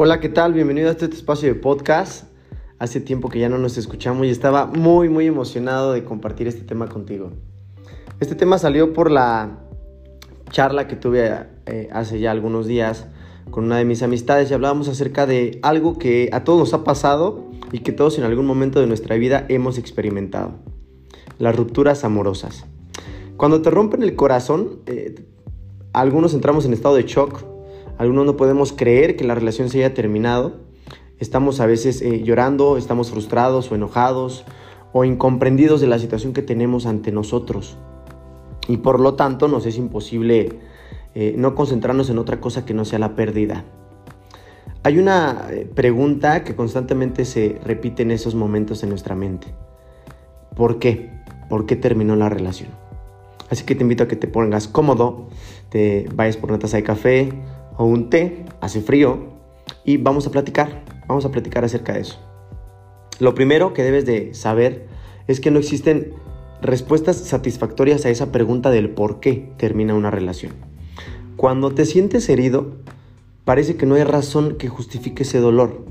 [0.00, 0.52] Hola, ¿qué tal?
[0.52, 2.28] Bienvenido a este espacio de podcast.
[2.78, 6.60] Hace tiempo que ya no nos escuchamos y estaba muy, muy emocionado de compartir este
[6.60, 7.32] tema contigo.
[8.20, 9.58] Este tema salió por la
[10.52, 13.08] charla que tuve eh, hace ya algunos días
[13.50, 16.84] con una de mis amistades y hablábamos acerca de algo que a todos nos ha
[16.84, 20.52] pasado y que todos en algún momento de nuestra vida hemos experimentado.
[21.40, 22.66] Las rupturas amorosas.
[23.36, 25.24] Cuando te rompen el corazón, eh,
[25.92, 27.47] algunos entramos en estado de shock,
[27.98, 30.60] algunos no podemos creer que la relación se haya terminado,
[31.18, 34.44] estamos a veces eh, llorando, estamos frustrados o enojados
[34.92, 37.76] o incomprendidos de la situación que tenemos ante nosotros.
[38.68, 40.60] Y por lo tanto nos es imposible
[41.14, 43.64] eh, no concentrarnos en otra cosa que no sea la pérdida.
[44.84, 49.48] Hay una pregunta que constantemente se repite en esos momentos en nuestra mente.
[50.54, 51.10] ¿Por qué?
[51.48, 52.70] ¿Por qué terminó la relación?
[53.50, 55.28] Así que te invito a que te pongas cómodo,
[55.68, 57.32] te vayas por una taza de café
[57.78, 59.38] o un té, hace frío,
[59.84, 62.18] y vamos a platicar, vamos a platicar acerca de eso.
[63.20, 64.86] Lo primero que debes de saber
[65.26, 66.12] es que no existen
[66.60, 70.52] respuestas satisfactorias a esa pregunta del por qué termina una relación.
[71.36, 72.76] Cuando te sientes herido,
[73.44, 75.84] parece que no hay razón que justifique ese dolor.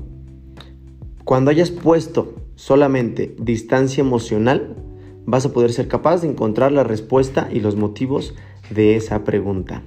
[1.24, 4.76] Cuando hayas puesto solamente distancia emocional,
[5.24, 8.34] vas a poder ser capaz de encontrar la respuesta y los motivos
[8.70, 9.82] de esa pregunta.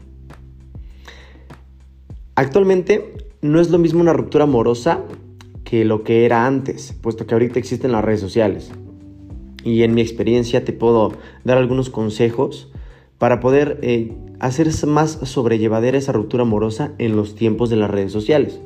[2.41, 5.01] Actualmente no es lo mismo una ruptura amorosa
[5.63, 8.71] que lo que era antes, puesto que ahorita existen las redes sociales.
[9.63, 12.71] Y en mi experiencia te puedo dar algunos consejos
[13.19, 18.11] para poder eh, hacer más sobrellevadera esa ruptura amorosa en los tiempos de las redes
[18.11, 18.59] sociales.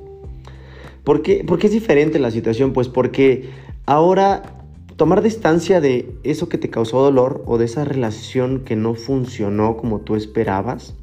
[1.04, 2.72] ¿Por qué, ¿Por qué es diferente la situación?
[2.72, 3.50] Pues porque
[3.86, 4.64] ahora
[4.96, 9.76] tomar distancia de eso que te causó dolor o de esa relación que no funcionó
[9.76, 10.96] como tú esperabas,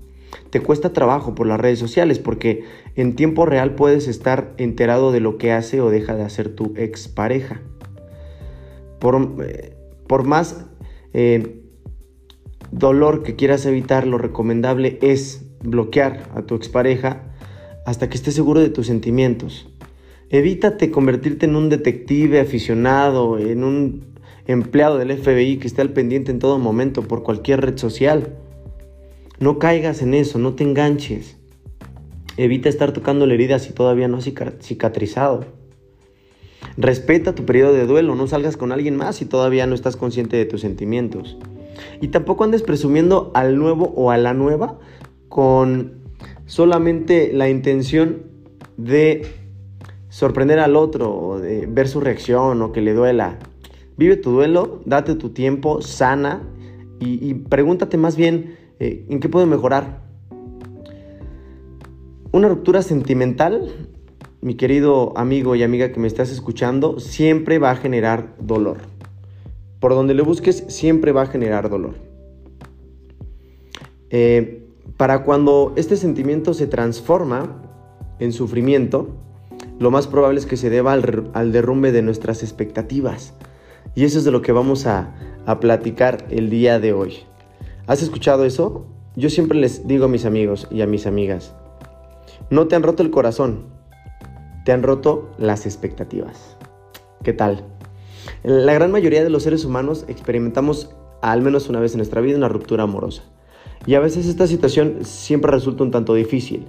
[0.53, 2.65] te cuesta trabajo por las redes sociales porque
[2.95, 6.75] en tiempo real puedes estar enterado de lo que hace o deja de hacer tu
[6.77, 7.63] expareja.
[9.01, 9.75] Por, eh,
[10.07, 10.67] por más
[11.15, 11.63] eh,
[12.71, 17.33] dolor que quieras evitar, lo recomendable es bloquear a tu expareja
[17.87, 19.71] hasta que estés seguro de tus sentimientos.
[20.29, 24.05] Evítate convertirte en un detective aficionado, en un
[24.47, 28.37] empleado del FBI que esté al pendiente en todo momento por cualquier red social.
[29.43, 31.37] No caigas en eso, no te enganches.
[32.37, 34.31] Evita estar tocando la herida si todavía no has
[34.61, 35.47] cicatrizado.
[36.77, 40.37] Respeta tu periodo de duelo, no salgas con alguien más si todavía no estás consciente
[40.37, 41.39] de tus sentimientos.
[42.01, 44.79] Y tampoco andes presumiendo al nuevo o a la nueva
[45.29, 46.05] con
[46.47, 48.23] solamente la intención
[48.77, 49.27] de
[50.09, 53.41] sorprender al otro, de ver su reacción o que le duela.
[53.97, 56.49] Vive tu duelo, date tu tiempo, sana
[57.01, 60.03] y, pregúntate más bien eh, en qué puedo mejorar.
[62.33, 63.73] Una ruptura sentimental,
[64.41, 68.79] mi querido amigo y amiga que me estás escuchando, siempre va a generar dolor.
[69.79, 71.95] Por donde le busques, siempre va a generar dolor.
[74.11, 74.65] Eh,
[74.97, 77.63] para cuando este sentimiento se transforma
[78.19, 79.11] en sufrimiento,
[79.79, 83.33] lo más probable es que se deba al, derrumbe de nuestras expectativas.
[83.95, 85.15] Y eso es de lo que vamos a,
[85.47, 87.19] a platicar el día de hoy.
[87.93, 88.87] ¿Has escuchado eso?
[89.17, 91.55] Yo siempre les digo a mis amigos y a mis amigas,
[92.49, 93.67] no te han roto el corazón,
[94.65, 96.57] te han roto las expectativas.
[97.23, 97.67] ¿Qué tal?
[98.45, 100.89] La gran mayoría de los seres humanos experimentamos
[101.21, 103.25] al menos una vez en nuestra vida una ruptura amorosa.
[103.85, 106.69] Y a veces esta situación siempre resulta un tanto difícil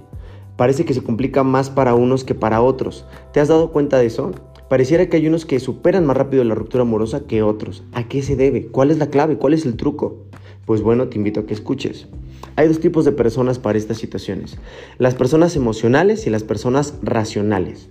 [0.56, 3.04] parece que se complica más para unos que para otros.
[3.32, 4.32] ¿Te has dado cuenta de eso?
[4.68, 7.84] Pareciera que hay unos que superan más rápido la ruptura amorosa que otros.
[7.92, 8.66] ¿A qué se debe?
[8.68, 9.36] ¿Cuál es la clave?
[9.36, 10.26] ¿Cuál es el truco?
[10.66, 12.06] Pues bueno, te invito a que escuches.
[12.56, 14.56] Hay dos tipos de personas para estas situaciones.
[14.98, 17.88] Las personas emocionales y las personas racionales.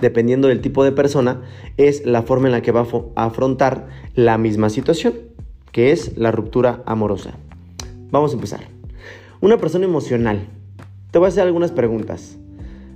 [0.00, 1.42] Dependiendo del tipo de persona,
[1.76, 2.86] es la forma en la que va
[3.16, 5.14] a afrontar la misma situación,
[5.72, 7.34] que es la ruptura amorosa.
[8.10, 8.60] Vamos a empezar.
[9.40, 10.46] Una persona emocional
[11.10, 12.36] te voy a hacer algunas preguntas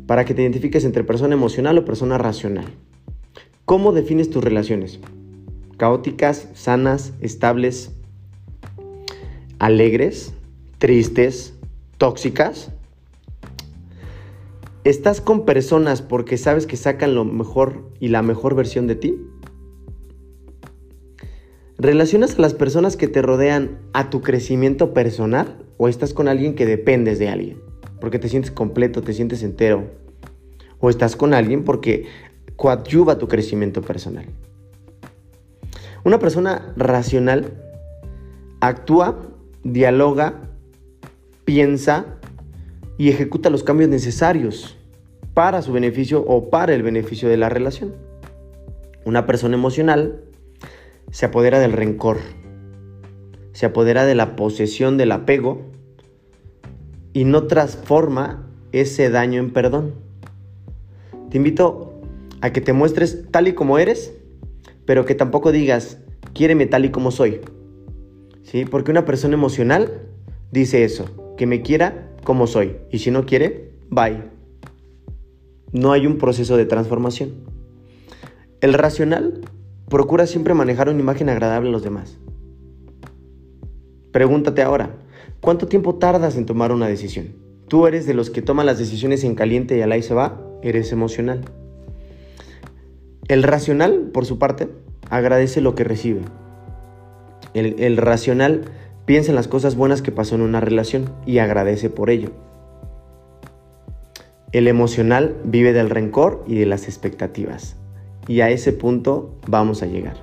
[0.06, 2.66] para que te identifiques entre persona emocional o persona racional.
[3.64, 5.00] ¿Cómo defines tus relaciones?
[5.78, 7.90] ¿Caóticas, sanas, estables,
[9.64, 10.34] alegres,
[10.78, 11.54] tristes,
[11.96, 12.70] tóxicas?
[14.84, 19.16] ¿Estás con personas porque sabes que sacan lo mejor y la mejor versión de ti?
[21.78, 26.54] ¿Relacionas a las personas que te rodean a tu crecimiento personal o estás con alguien
[26.54, 27.64] que dependes de alguien?
[28.04, 29.90] porque te sientes completo, te sientes entero.
[30.78, 32.04] O estás con alguien porque
[32.54, 34.26] coadyuva tu crecimiento personal.
[36.04, 37.54] Una persona racional
[38.60, 39.18] actúa,
[39.64, 40.34] dialoga,
[41.44, 42.06] piensa
[42.96, 44.78] y ejecuta los cambios necesarios
[45.32, 47.94] para su beneficio o para el beneficio de la relación.
[49.04, 50.22] Una persona emocional
[51.10, 52.18] se apodera del rencor,
[53.52, 55.62] se apodera de la posesión del apego
[57.12, 59.94] y no transforma ese daño en perdón.
[61.30, 62.00] Te invito
[62.40, 64.14] a que te muestres tal y como eres,
[64.84, 65.98] pero que tampoco digas,
[66.32, 67.40] quiéreme tal y como soy.
[68.54, 68.64] ¿Sí?
[68.64, 70.02] Porque una persona emocional
[70.52, 72.76] dice eso, que me quiera como soy.
[72.88, 74.22] Y si no quiere, bye.
[75.72, 77.32] No hay un proceso de transformación.
[78.60, 79.40] El racional
[79.88, 82.20] procura siempre manejar una imagen agradable a los demás.
[84.12, 84.98] Pregúntate ahora,
[85.40, 87.34] ¿cuánto tiempo tardas en tomar una decisión?
[87.66, 90.40] ¿Tú eres de los que toman las decisiones en caliente y al ahí se va?
[90.62, 91.40] Eres emocional.
[93.26, 94.68] El racional, por su parte,
[95.10, 96.20] agradece lo que recibe.
[97.54, 98.64] El, racional
[99.04, 102.30] piensa en las cosas buenas que pasó en una relación y agradece por ello.
[104.50, 107.76] El emocional vive del rencor y de las expectativas.
[108.26, 110.16] Y a ese punto vamos a llegar.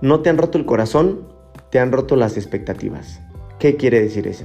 [0.00, 1.22] No te han roto el corazón,
[1.70, 3.20] te han roto las expectativas.
[3.58, 4.44] ¿Qué quiere decir eso?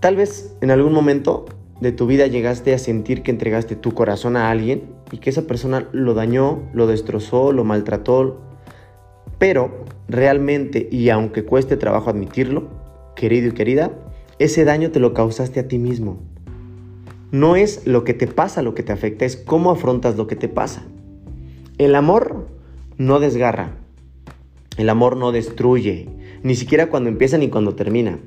[0.00, 1.46] Tal vez en algún momento
[1.80, 5.42] de tu vida llegaste a sentir que entregaste tu corazón a alguien y que esa
[5.42, 8.47] persona lo dañó, lo destrozó, lo maltrató,
[9.38, 12.68] pero realmente, y aunque cueste trabajo admitirlo,
[13.14, 13.92] querido y querida,
[14.38, 16.18] ese daño te lo causaste a ti mismo.
[17.30, 20.36] No es lo que te pasa lo que te afecta, es cómo afrontas lo que
[20.36, 20.84] te pasa.
[21.76, 22.48] El amor
[22.96, 23.76] no desgarra,
[24.76, 26.08] el amor no destruye,
[26.42, 28.18] ni siquiera cuando empieza ni cuando termina.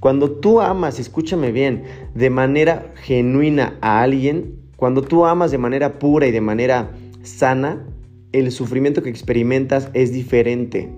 [0.00, 1.84] Cuando tú amas, escúchame bien,
[2.14, 6.90] de manera genuina a alguien, cuando tú amas de manera pura y de manera
[7.22, 7.86] sana,
[8.34, 10.90] el sufrimiento que experimentas es diferente,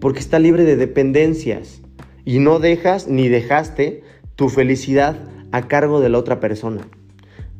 [0.00, 1.82] porque está libre de dependencias
[2.24, 4.02] y no dejas ni dejaste
[4.34, 5.16] tu felicidad
[5.52, 6.88] a cargo de la otra persona.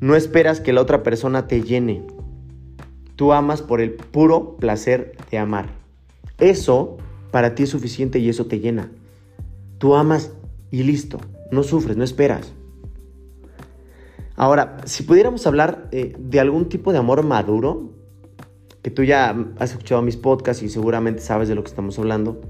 [0.01, 2.03] No esperas que la otra persona te llene.
[3.15, 5.69] Tú amas por el puro placer de amar.
[6.39, 6.97] Eso
[7.31, 8.91] para ti es suficiente y eso te llena.
[9.79, 10.33] Tú amas
[10.73, 11.21] y listo.
[11.53, 12.53] No sufres, no esperas.
[14.35, 18.00] Ahora, si pudiéramos hablar eh, de algún tipo de amor maduro,
[18.83, 22.41] que tú ya has escuchado mis podcasts y seguramente sabes de lo que estamos hablando,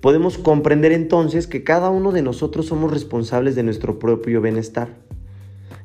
[0.00, 4.88] podemos comprender entonces que cada uno de nosotros somos responsables de nuestro propio bienestar.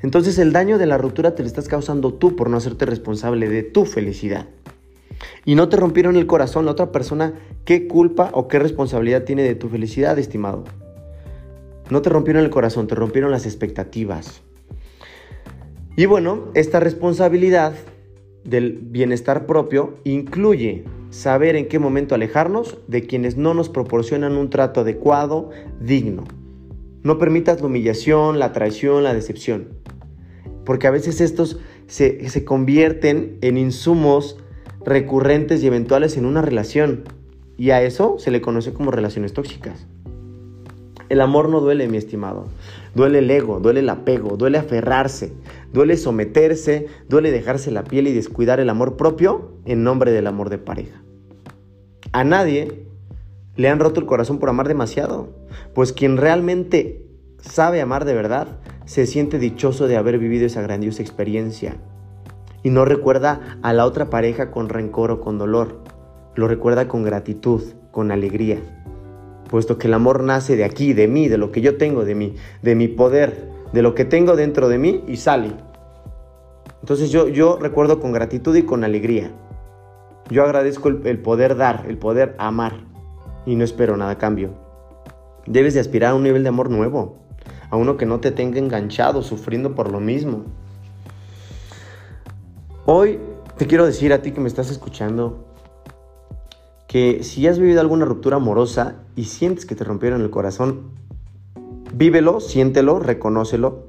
[0.01, 3.49] Entonces el daño de la ruptura te lo estás causando tú por no hacerte responsable
[3.49, 4.47] de tu felicidad.
[5.45, 7.33] Y no te rompieron el corazón la otra persona,
[7.65, 10.65] ¿qué culpa o qué responsabilidad tiene de tu felicidad, estimado?
[11.89, 14.41] No te rompieron el corazón, te rompieron las expectativas.
[15.95, 17.73] Y bueno, esta responsabilidad
[18.47, 24.49] del bienestar propio incluye saber en qué momento alejarnos de quienes no nos proporcionan un
[24.49, 25.51] trato adecuado,
[25.81, 26.23] digno.
[27.03, 29.67] No permitas la humillación, la traición, la decepción,
[30.65, 34.37] porque a veces estos se, se convierten en insumos
[34.85, 37.03] recurrentes y eventuales en una relación,
[37.57, 39.87] y a eso se le conoce como relaciones tóxicas.
[41.09, 42.47] El amor no duele, mi estimado.
[42.93, 45.31] Duele el ego, duele el apego, duele aferrarse,
[45.73, 50.49] duele someterse, duele dejarse la piel y descuidar el amor propio en nombre del amor
[50.49, 51.01] de pareja.
[52.11, 52.85] A nadie
[53.55, 55.29] le han roto el corazón por amar demasiado,
[55.73, 57.05] pues quien realmente
[57.39, 61.77] sabe amar de verdad se siente dichoso de haber vivido esa grandiosa experiencia.
[62.63, 65.83] Y no recuerda a la otra pareja con rencor o con dolor,
[66.35, 68.59] lo recuerda con gratitud, con alegría.
[69.49, 72.15] Puesto que el amor nace de aquí, de mí, de lo que yo tengo, de
[72.15, 75.53] mí, de mi poder, de lo que tengo dentro de mí y sale.
[76.81, 79.31] Entonces yo, yo recuerdo con gratitud y con alegría.
[80.29, 82.85] Yo agradezco el, poder dar, el poder amar
[83.45, 84.51] y no espero nada a cambio.
[85.45, 87.17] Debes de aspirar a un nivel de amor nuevo,
[87.69, 90.43] a uno que no te tenga enganchado, sufriendo por lo mismo.
[92.85, 93.19] Hoy
[93.57, 95.45] te quiero decir a ti que me estás escuchando,
[96.87, 100.91] que si has vivido alguna ruptura amorosa y sientes que te rompieron el corazón,
[101.97, 103.87] vívelo, siéntelo, reconócelo.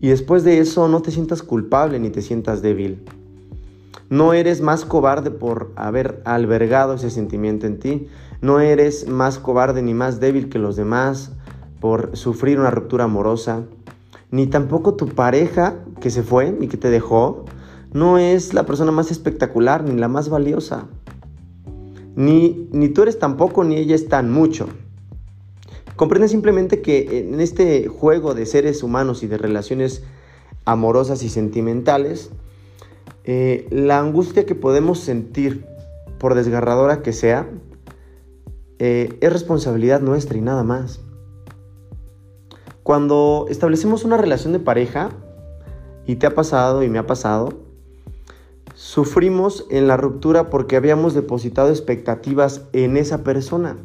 [0.00, 3.04] Y después de eso no te sientas culpable ni te sientas débil.
[4.08, 8.08] No eres más cobarde por haber albergado ese sentimiento en ti.
[8.40, 11.32] No eres más cobarde ni más débil que los demás
[11.80, 13.64] por sufrir una ruptura amorosa.
[14.30, 17.44] Ni tampoco tu pareja que se fue y que te dejó
[17.92, 20.86] no es la persona más espectacular ni la más valiosa.
[22.14, 24.68] Ni, ni tú eres tampoco, ni ella es tan mucho.
[25.98, 30.04] Comprende simplemente que en este juego de seres humanos y de relaciones
[30.64, 32.30] amorosas y sentimentales,
[33.24, 35.66] eh, la angustia que podemos sentir,
[36.20, 37.50] por desgarradora que sea,
[38.78, 41.00] eh, es responsabilidad nuestra y nada más.
[42.84, 45.10] Cuando establecemos una relación de pareja,
[46.06, 47.54] y te ha pasado y me ha pasado,
[48.74, 53.78] sufrimos en la ruptura porque habíamos depositado expectativas en esa persona.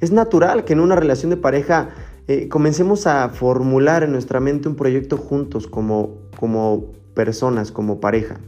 [0.00, 1.90] Es natural que en una relación de pareja
[2.26, 8.40] eh, comencemos a formular en nuestra mente un proyecto juntos como, como personas, como pareja.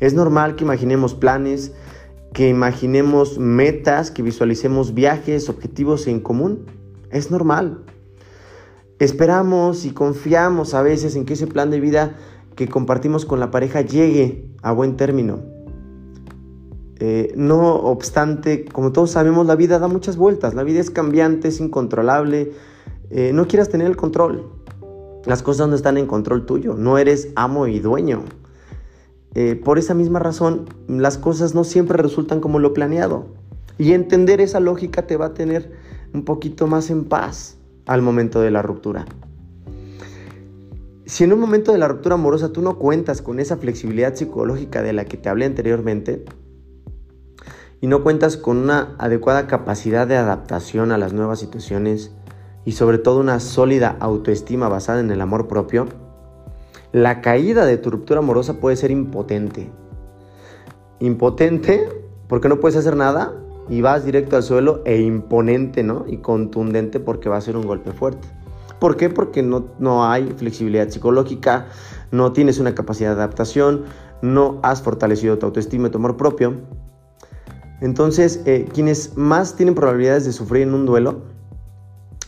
[0.00, 1.72] Es normal que imaginemos planes,
[2.32, 6.66] que imaginemos metas, que visualicemos viajes, objetivos en común.
[7.10, 7.82] Es normal.
[8.98, 12.16] Esperamos y confiamos a veces en que ese plan de vida
[12.56, 15.57] que compartimos con la pareja llegue a buen término.
[17.00, 21.48] Eh, no obstante, como todos sabemos, la vida da muchas vueltas, la vida es cambiante,
[21.48, 22.52] es incontrolable.
[23.10, 24.50] Eh, no quieras tener el control.
[25.24, 28.24] Las cosas no están en control tuyo, no eres amo y dueño.
[29.34, 33.26] Eh, por esa misma razón, las cosas no siempre resultan como lo planeado.
[33.76, 35.70] Y entender esa lógica te va a tener
[36.12, 39.06] un poquito más en paz al momento de la ruptura.
[41.04, 44.82] Si en un momento de la ruptura amorosa tú no cuentas con esa flexibilidad psicológica
[44.82, 46.24] de la que te hablé anteriormente,
[47.80, 52.12] y no cuentas con una adecuada capacidad de adaptación a las nuevas situaciones
[52.64, 55.86] y sobre todo una sólida autoestima basada en el amor propio,
[56.92, 59.70] la caída de tu ruptura amorosa puede ser impotente.
[61.00, 61.88] Impotente
[62.28, 63.34] porque no puedes hacer nada
[63.68, 66.04] y vas directo al suelo e imponente, ¿no?
[66.08, 68.26] Y contundente porque va a ser un golpe fuerte.
[68.80, 69.10] ¿Por qué?
[69.10, 71.66] Porque no, no hay flexibilidad psicológica,
[72.10, 73.84] no tienes una capacidad de adaptación,
[74.22, 76.54] no has fortalecido tu autoestima y tu amor propio.
[77.80, 81.22] Entonces, eh, quienes más tienen probabilidades de sufrir en un duelo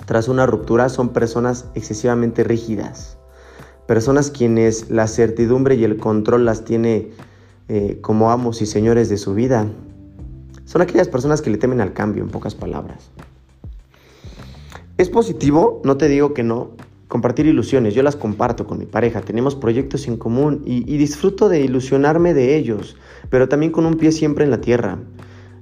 [0.07, 3.19] tras una ruptura son personas excesivamente rígidas,
[3.87, 7.11] personas quienes la certidumbre y el control las tiene
[7.69, 9.66] eh, como amos y señores de su vida,
[10.64, 13.11] son aquellas personas que le temen al cambio, en pocas palabras.
[14.99, 16.73] Es positivo, no te digo que no,
[17.09, 17.95] compartir ilusiones.
[17.95, 22.35] Yo las comparto con mi pareja, tenemos proyectos en común y, y, disfruto de ilusionarme
[22.35, 22.97] de ellos,
[23.30, 24.99] pero también con un pie siempre en la tierra,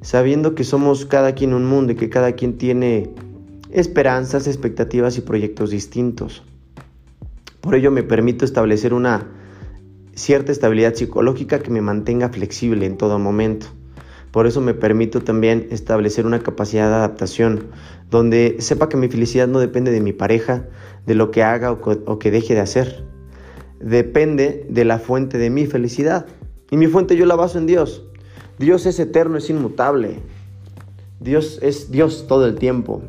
[0.01, 3.11] sabiendo que somos cada quien un mundo y que cada quien tiene
[3.71, 6.43] esperanzas, expectativas y proyectos distintos.
[7.61, 9.27] Por ello me permito establecer una
[10.15, 13.67] cierta estabilidad psicológica que me mantenga flexible en todo momento.
[14.31, 17.69] Por eso me permito también establecer una capacidad de adaptación,
[18.11, 20.67] donde sepa que mi felicidad no depende de mi pareja,
[21.07, 23.05] de lo que haga o, que deje de hacer.
[23.81, 26.27] Depende de la fuente de mi felicidad.
[26.71, 28.08] Y mi fuente yo la baso en Dios.
[28.59, 30.19] Dios es eterno, es inmutable.
[31.21, 33.03] Dios es Dios todo el tiempo.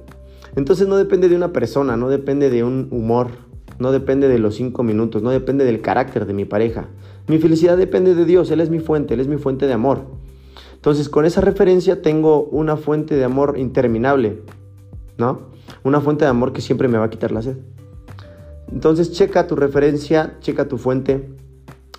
[0.55, 3.29] Entonces no depende de una persona, no depende de un humor,
[3.79, 6.87] no depende de los cinco minutos, no depende del carácter de mi pareja.
[7.27, 10.05] Mi felicidad depende de Dios, Él es mi fuente, Él es mi fuente de amor.
[10.75, 14.41] Entonces, con esa referencia tengo una fuente de amor interminable,
[15.17, 15.49] ¿no?
[15.83, 17.57] Una fuente de amor que siempre me va a quitar la sed.
[18.71, 21.38] Entonces, checa tu referencia, checa tu fuente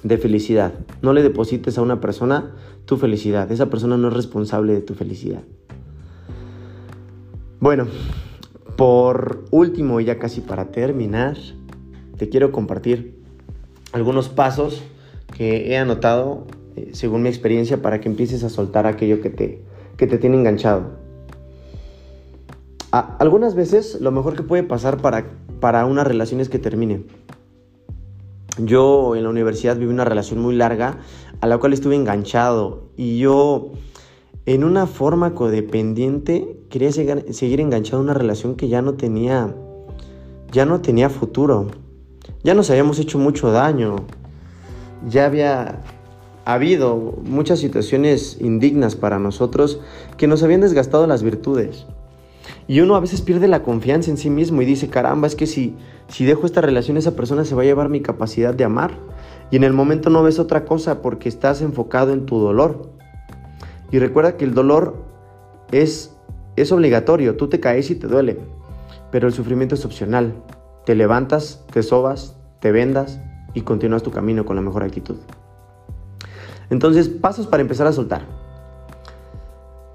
[0.02, 0.72] de felicidad.
[1.02, 2.54] No le deposites a una persona
[2.84, 3.50] tu felicidad.
[3.52, 5.42] Esa persona no es responsable de tu felicidad.
[7.60, 7.86] Bueno,
[8.76, 11.36] por último, y ya casi para terminar,
[12.16, 13.20] te quiero compartir
[13.92, 14.82] algunos pasos
[15.36, 19.62] que he anotado eh, según mi experiencia, para que empieces a soltar aquello que te,
[19.96, 20.98] que te tiene enganchado.
[22.90, 25.26] algunas veces lo mejor que puede pasar para,
[25.60, 27.04] para una relación es que termine.
[28.58, 30.98] Yo en la universidad viví una relación muy larga
[31.40, 33.72] a la cual estuve enganchado y yo
[34.46, 39.54] en una forma codependiente quería seguir enganchado a una relación que ya no tenía
[40.52, 41.68] ya no tenía futuro.
[42.42, 43.96] Ya nos habíamos hecho mucho daño.
[45.08, 45.80] Ya había
[46.44, 49.80] ha habido muchas situaciones indignas para nosotros
[50.16, 51.86] que nos habían desgastado las virtudes.
[52.70, 55.48] Y uno a veces pierde la confianza en sí mismo y dice, caramba, es que
[55.48, 58.92] si, si dejo esta relación, esa persona se va a llevar mi capacidad de amar.
[59.50, 62.92] Y en el momento no ves otra cosa porque estás enfocado en tu dolor.
[63.90, 64.94] Y recuerda que el dolor
[65.72, 66.16] es,
[66.54, 68.38] es obligatorio, tú te caes y te duele,
[69.10, 70.32] pero el sufrimiento es opcional.
[70.86, 73.18] Te levantas, te sobas, te vendas
[73.52, 75.16] y continúas tu camino con la mejor actitud.
[76.70, 78.22] Entonces, pasos para empezar a soltar.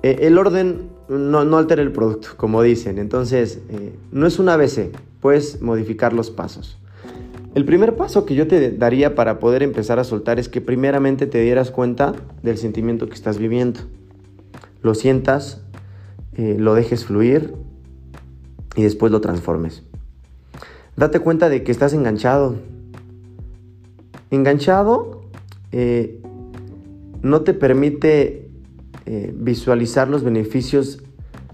[0.03, 2.98] Eh, el orden no, no, altera el producto, como dicen.
[2.98, 6.78] Entonces, eh, no es un ABC, puedes modificar los pasos.
[7.54, 11.26] El primer paso que yo te daría para poder empezar a soltar es que primeramente
[11.26, 13.82] te dieras cuenta del sentimiento que estás viviendo.
[14.82, 15.62] Lo sientas,
[16.34, 17.54] eh, lo dejes fluir
[18.76, 19.84] y después lo transformes.
[20.98, 22.56] Date cuenta de que estás enganchado.
[24.32, 25.24] Enganchado
[27.26, 28.45] no te permite
[29.06, 31.04] eh, visualizar los beneficios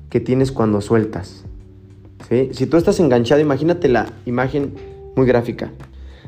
[0.10, 1.46] que tienes cuando sueltas.
[2.53, 4.74] Si tú estás enganchado, imagínate la imagen
[5.17, 5.70] muy gráfica.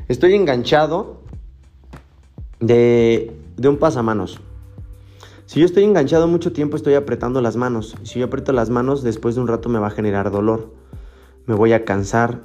[0.06, 1.22] Estoy enganchado
[2.60, 4.38] de, de un pasamanos.
[5.46, 7.96] Si yo estoy enganchado mucho tiempo, estoy apretando las manos.
[8.02, 10.74] Si yo aprieto las manos, después de un rato me va a generar dolor.
[11.46, 12.42] Me voy a cansar,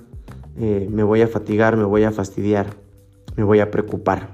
[0.58, 2.78] eh, me voy a fatigar, me voy a fastidiar,
[3.36, 4.30] me voy a preocupar.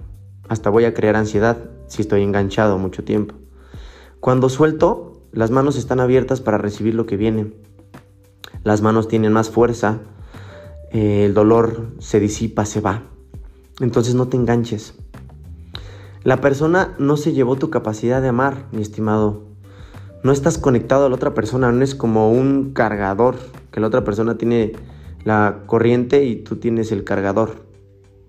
[0.48, 3.36] Hasta voy a crear ansiedad si estoy enganchado mucho tiempo.
[4.26, 7.54] Cuando suelto, las manos están abiertas para recibir lo que viene.
[8.64, 10.00] Las manos tienen más fuerza,
[10.92, 13.04] eh, el dolor se disipa, se va.
[13.82, 14.96] Entonces no te enganches.
[16.24, 19.44] La persona no se llevó tu capacidad de amar, mi estimado.
[20.24, 23.36] No estás conectado a la otra persona, no es como un cargador,
[23.70, 24.72] que la otra persona tiene
[25.24, 27.68] la corriente y tú tienes el cargador.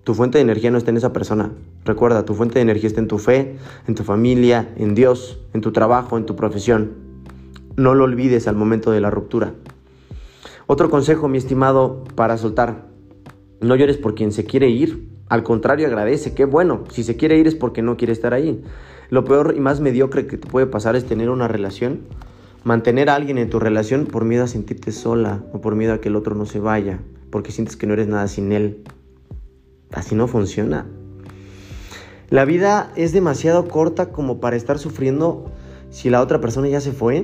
[0.03, 1.53] Tu fuente de energía no está en esa persona.
[1.87, 3.55] Recuerda, tu fuente de energía está en tu fe,
[3.87, 6.95] en tu familia, en Dios, en tu trabajo, en tu profesión.
[7.77, 9.53] No lo olvides al momento de la ruptura.
[10.65, 12.89] Otro consejo, mi estimado, para soltar.
[13.61, 15.07] No llores por quien se quiere ir.
[15.29, 16.83] Al contrario, agradece, qué bueno.
[16.89, 18.61] Si se quiere ir es porque no quiere estar ahí.
[19.09, 22.01] Lo peor y más mediocre que te puede pasar es tener una relación,
[22.65, 26.01] mantener a alguien en tu relación por miedo a sentirte sola o por miedo a
[26.01, 28.83] que el otro no se vaya, porque sientes que no eres nada sin él.
[29.93, 30.85] Así no funciona.
[32.29, 35.45] La vida es demasiado corta como para estar sufriendo
[35.89, 37.23] si la otra persona ya se fue.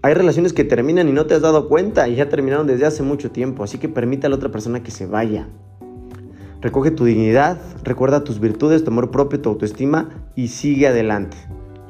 [0.00, 3.02] Hay relaciones que terminan y no te has dado cuenta y ya terminaron desde hace
[3.02, 5.46] mucho tiempo, así que permite a la otra persona que se vaya.
[6.62, 11.36] Recoge tu dignidad, recuerda tus virtudes, tu amor propio, tu autoestima y sigue adelante.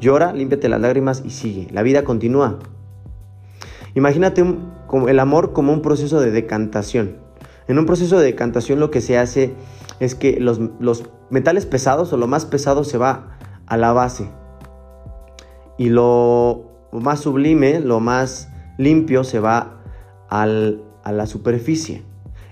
[0.01, 1.69] Llora, límpiate las lágrimas y sigue.
[1.71, 2.59] La vida continúa.
[3.95, 4.45] Imagínate
[5.07, 7.19] el amor como un proceso de decantación.
[7.69, 9.55] En un proceso de decantación lo que se hace
[10.03, 10.59] es que los,
[11.31, 14.29] metales pesados o lo más pesado se va a la base.
[15.79, 19.81] Y lo más sublime, lo más limpio se va
[20.29, 22.03] a la superficie.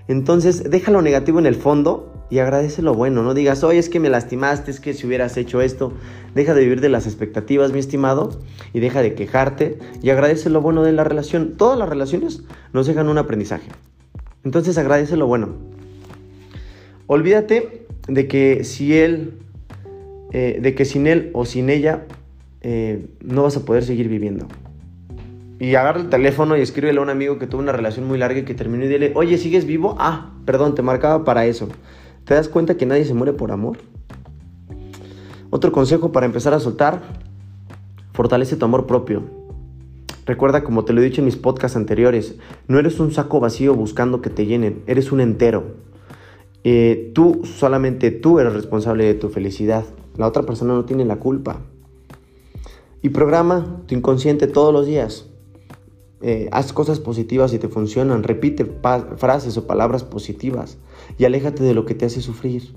[0.07, 3.21] Entonces deja lo negativo en el fondo y agradece lo bueno.
[3.21, 5.91] No digas, oye, es que me lastimaste, es que si hubieras hecho esto.
[6.33, 8.39] Deja de vivir de las expectativas, mi estimado,
[8.71, 11.57] y deja de quejarte y agradece lo bueno de la relación.
[11.57, 13.67] Todas las relaciones nos dejan un aprendizaje.
[14.45, 15.80] Entonces agradece lo bueno.
[17.13, 19.33] Olvídate de que si él,
[20.31, 22.05] eh, de que sin él o sin ella
[22.61, 24.47] eh, no vas a poder seguir viviendo.
[25.59, 28.39] Y agarra el teléfono y escríbele a un amigo que tuvo una relación muy larga
[28.39, 29.97] y que terminó y dile, oye, ¿sigues vivo?
[29.99, 31.67] Ah, perdón, te marcaba para eso.
[32.23, 33.79] ¿Te das cuenta que nadie se muere por amor?
[35.49, 37.01] Otro consejo para empezar a soltar,
[38.13, 39.23] fortalece tu amor propio.
[40.25, 42.37] Recuerda, como te lo he dicho en mis podcasts anteriores,
[42.69, 45.90] no eres un saco vacío buscando que te llenen, eres un entero.
[46.63, 49.85] Eh, tú, solamente tú eres responsable de tu felicidad.
[50.17, 51.61] La otra persona no tiene la culpa.
[53.01, 55.27] Y programa tu inconsciente todos los días.
[56.21, 58.23] Eh, haz cosas positivas y te funcionan.
[58.23, 58.65] Repite
[59.17, 60.77] frases o palabras positivas
[61.17, 62.73] y aléjate de lo que te hace sufrir.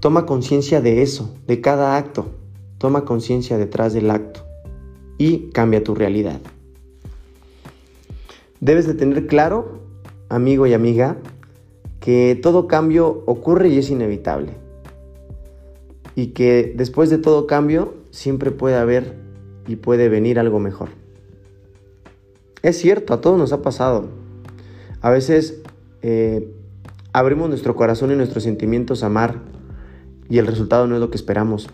[0.00, 2.26] Toma conciencia de eso, de cada acto.
[2.78, 4.40] Toma conciencia detrás del acto
[5.18, 6.40] y cambia tu realidad.
[8.60, 9.82] Debes de tener claro,
[10.28, 11.18] amigo y amiga,
[12.06, 14.52] que todo cambio ocurre y es inevitable.
[16.14, 19.16] Y que después de todo cambio siempre puede haber
[19.66, 20.90] y puede venir algo mejor.
[22.62, 24.06] Es cierto, a todos nos ha pasado.
[25.00, 25.62] A veces
[26.00, 26.48] eh,
[27.12, 29.40] abrimos nuestro corazón y nuestros sentimientos a amar
[30.28, 31.68] y el resultado no es lo que esperamos.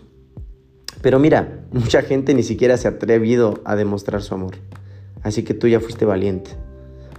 [1.03, 4.55] Pero mira, mucha gente ni siquiera se ha atrevido a demostrar su amor.
[5.21, 6.57] Así que tú ya fuiste valiente.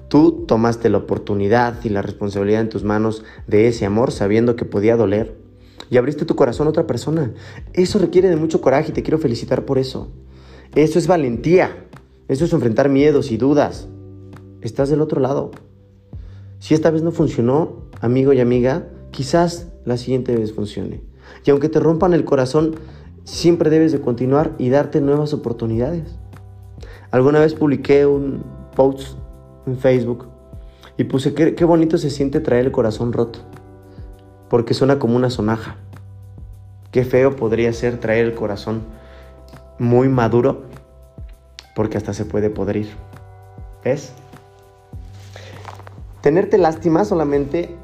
[0.09, 4.65] Tú tomaste la oportunidad y la responsabilidad en tus manos de ese amor sabiendo que
[4.65, 5.37] podía doler.
[5.91, 7.33] Y abriste tu corazón a otra persona.
[7.73, 10.09] Eso requiere de mucho coraje y te quiero felicitar por eso.
[10.75, 11.87] Eso es valentía.
[12.29, 13.89] Eso es enfrentar miedos y dudas.
[14.61, 15.51] Estás del otro lado.
[16.59, 21.03] Si esta vez no funcionó, amigo y amiga, quizás la siguiente vez funcione.
[21.45, 22.77] Y aunque te rompan el corazón,
[23.25, 26.17] siempre debes de continuar y darte nuevas oportunidades.
[27.11, 28.43] Alguna vez publiqué un
[28.75, 29.19] post
[29.67, 30.29] en Facebook
[30.97, 33.41] y puse qué, qué bonito se siente traer el corazón roto,
[34.49, 35.77] porque suena como una sonaja.
[36.93, 38.83] Qué feo podría ser traer el corazón
[39.79, 40.63] muy maduro,
[41.75, 42.89] porque hasta se puede podrir.
[43.85, 44.13] ¿Ves?
[46.21, 47.75] Tenerte lástima solamente,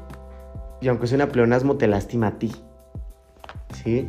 [0.79, 2.51] y aunque sea un pleonasmo, te lastima a ti.
[3.83, 4.07] ¿Sí?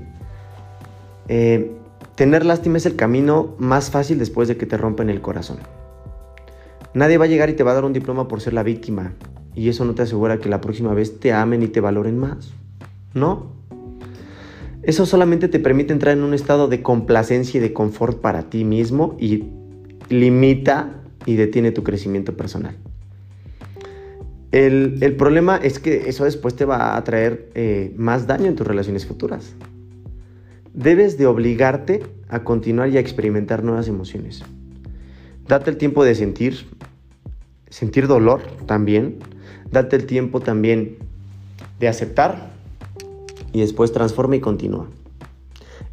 [1.29, 1.77] Eh,
[2.15, 5.59] tener lástima es el camino más fácil después de que te rompen el corazón.
[6.95, 9.15] Nadie va a llegar y te va a dar un diploma por ser la víctima.
[9.55, 12.53] Y eso no te asegura que la próxima vez te amen y te valoren más.
[13.15, 13.53] ¿No?
[14.83, 18.65] Eso solamente te permite entrar en un estado de complacencia y de confort para ti
[18.65, 19.45] mismo y
[20.09, 22.77] limita y detiene tu crecimiento personal.
[24.51, 28.67] El, problema es que eso después te va a traer eh, más daño en tus
[28.67, 29.55] relaciones futuras.
[30.75, 34.43] debes de obligarte a continuar y a experimentar nuevas emociones.
[35.49, 36.67] Date el tiempo de sentir,
[37.69, 39.19] sentir dolor también.
[39.71, 40.99] Date el tiempo también
[41.81, 42.53] de aceptar
[43.53, 44.87] y después transforma y continúa.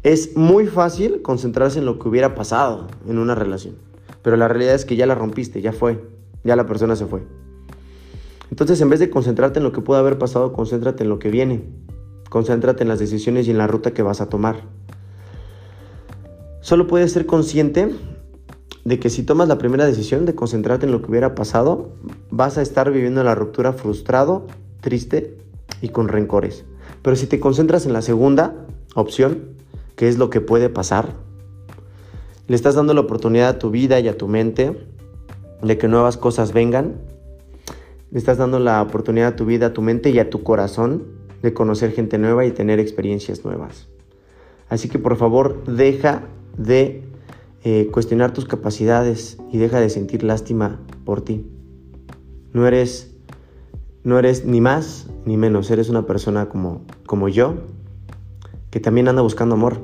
[0.02, 3.76] Es muy fácil concentrarse en lo que hubiera pasado en una relación,
[4.22, 6.02] pero la realidad es que ya la rompiste, ya fue,
[6.42, 7.22] ya la persona se fue.
[8.50, 11.30] Entonces, en vez de concentrarte en lo que pudo haber pasado, concéntrate en lo que
[11.30, 11.62] viene.
[12.28, 14.62] Concéntrate en las decisiones y en la ruta que vas a tomar.
[16.60, 17.94] Solo puedes ser consciente
[18.84, 21.90] de que si tomas la primera decisión de concentrarte en lo que hubiera pasado,
[22.30, 24.46] vas a estar viviendo la ruptura frustrado,
[24.80, 25.36] triste
[25.82, 26.64] y con rencores.
[27.02, 28.54] Pero si te concentras en la segunda
[28.94, 29.50] opción,
[29.96, 31.14] qué es lo que puede pasar.
[32.46, 34.88] Le estás dando la oportunidad a tu vida y a tu mente
[35.62, 36.96] de que nuevas cosas vengan.
[38.10, 41.04] Le estás dando la oportunidad a tu vida, a tu mente y a tu corazón
[41.42, 43.88] de conocer gente nueva y tener experiencias nuevas.
[44.68, 46.22] Así que por favor deja
[46.56, 47.04] de
[47.62, 51.46] eh, cuestionar tus capacidades y deja de sentir lástima por ti.
[52.52, 53.14] No eres,
[54.02, 57.56] no eres ni más ni menos, eres una persona como, como yo
[58.70, 59.80] que también anda buscando amor.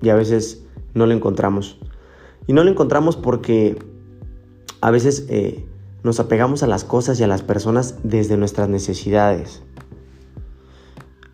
[0.00, 1.78] Y a veces no lo encontramos.
[2.46, 3.76] Y no lo encontramos porque
[4.80, 5.66] a veces eh,
[6.04, 9.62] nos apegamos a las cosas y a las personas desde nuestras necesidades.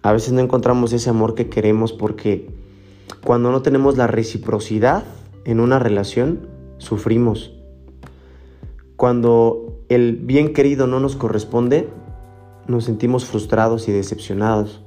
[0.03, 2.64] A veces no encontramos ese amor que queremos porque
[3.25, 5.03] cuando no tenemos la reciprocidad
[5.47, 7.55] en una relación, sufrimos.
[8.97, 11.89] Cuando el bien querido no nos corresponde,
[12.69, 14.83] nos sentimos frustrados y decepcionados.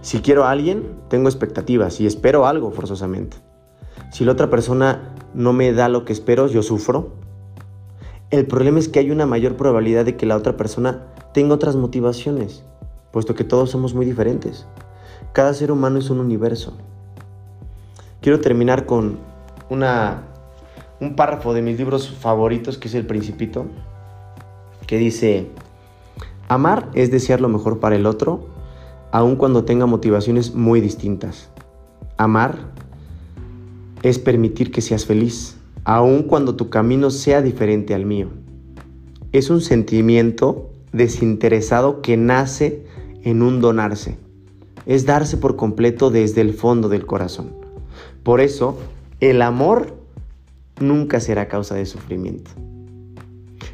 [0.00, 3.36] Si quiero a alguien, tengo expectativas y espero algo forzosamente.
[4.12, 7.14] Si la otra persona no me da lo que espero, yo sufro.
[8.30, 11.74] El problema es que hay una mayor probabilidad de que la otra persona tenga otras
[11.74, 12.64] motivaciones,
[13.12, 14.66] puesto que todos somos muy diferentes.
[15.32, 16.76] Cada ser humano es un universo.
[18.20, 19.18] Quiero terminar con
[19.70, 20.24] una,
[21.00, 23.66] un párrafo de mis libros favoritos, que es El Principito,
[24.86, 25.48] que dice,
[26.48, 28.58] amar es desear lo mejor para el otro
[29.10, 31.48] aun cuando tenga motivaciones muy distintas.
[32.16, 32.58] Amar
[34.02, 38.28] es permitir que seas feliz, aun cuando tu camino sea diferente al mío.
[39.32, 42.84] Es un sentimiento desinteresado que nace
[43.22, 44.18] en un donarse.
[44.86, 47.57] Es darse por completo desde el fondo del corazón.
[48.22, 48.78] Por eso,
[49.20, 49.96] el amor
[50.80, 52.50] nunca será causa de sufrimiento.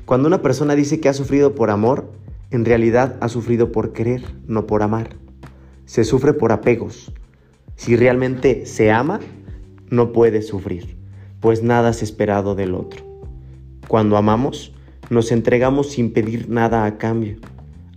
[0.05, 2.11] Cuando una persona dice que ha sufrido por amor,
[2.51, 5.17] en realidad ha sufrido por querer, no por amar
[5.87, 7.13] se sufre por apegos.
[7.77, 9.21] Si realmente se ama,
[9.91, 10.97] no puede sufrir,
[11.41, 13.05] pues nada es esperado del otro.
[13.89, 14.73] Cuando amamos,
[15.11, 17.37] nos entregamos sin pedir nada a cambio.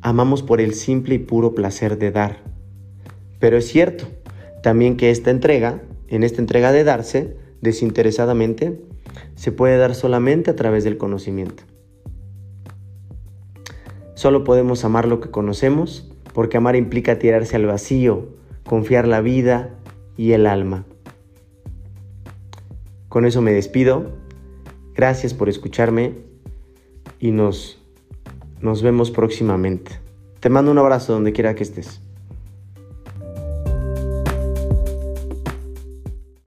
[0.01, 2.39] Amamos por el simple y puro placer de dar.
[3.39, 4.05] Pero es cierto
[4.61, 8.79] también que esta entrega, en esta entrega de darse desinteresadamente,
[9.35, 11.63] se puede dar solamente a través del conocimiento.
[14.15, 18.27] Solo podemos amar lo que conocemos porque amar implica tirarse al vacío,
[18.63, 19.75] confiar la vida
[20.17, 20.85] y el alma.
[23.09, 24.11] Con eso me despido.
[24.93, 26.13] Gracias por escucharme
[27.19, 27.79] y nos,
[28.61, 29.91] nos vemos próximamente.
[30.39, 32.01] Te mando un abrazo donde quiera que estés.